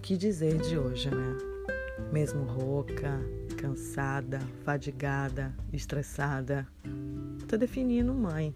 [0.00, 1.36] que dizer de hoje, né?
[2.10, 3.20] Mesmo rouca,
[3.56, 6.66] cansada, fadigada, estressada,
[7.46, 8.54] tô definindo mãe.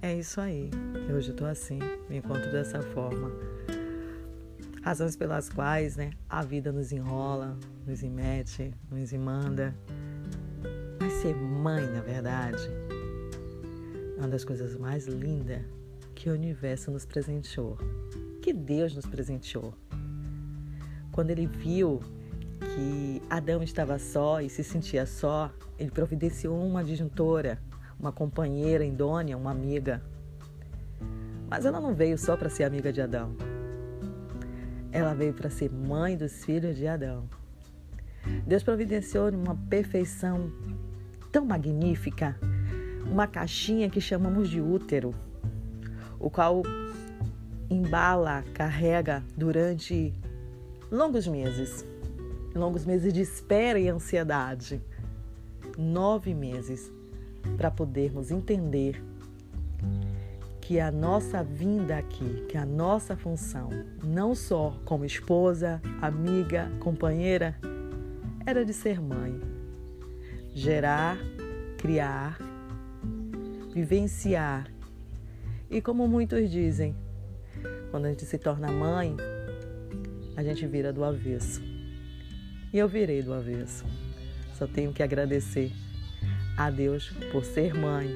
[0.00, 0.70] É isso aí.
[1.14, 3.30] Hoje eu tô assim, me encontro dessa forma.
[4.82, 7.56] Razões pelas quais, né, a vida nos enrola,
[7.86, 9.74] nos imete, nos manda.
[11.00, 12.68] Mas ser mãe, na verdade,
[14.16, 15.62] é uma das coisas mais lindas
[16.14, 17.76] que o universo nos presenteou,
[18.40, 19.74] que Deus nos presenteou.
[21.12, 22.00] Quando ele viu
[22.74, 27.58] que Adão estava só e se sentia só, ele providenciou uma disjuntora,
[28.00, 30.02] uma companheira idônea, uma amiga.
[31.50, 33.36] Mas ela não veio só para ser amiga de Adão.
[34.90, 37.28] Ela veio para ser mãe dos filhos de Adão.
[38.46, 40.50] Deus providenciou uma perfeição
[41.30, 42.38] tão magnífica,
[43.10, 45.14] uma caixinha que chamamos de útero,
[46.18, 46.62] o qual
[47.68, 50.14] embala, carrega durante
[50.92, 51.86] longos meses
[52.54, 54.80] longos meses de espera e ansiedade.
[55.78, 56.92] Nove meses
[57.56, 59.02] para podermos entender
[60.60, 63.70] que a nossa vinda aqui, que a nossa função,
[64.04, 67.56] não só como esposa, amiga, companheira,
[68.46, 69.40] era de ser mãe.
[70.54, 71.16] Gerar,
[71.78, 72.38] criar,
[73.72, 74.70] vivenciar.
[75.70, 76.94] E como muitos dizem,
[77.90, 79.16] quando a gente se torna mãe,
[80.36, 81.62] a gente vira do avesso
[82.72, 83.84] e eu virei do avesso.
[84.54, 85.72] Só tenho que agradecer
[86.56, 88.08] a Deus por ser mãe.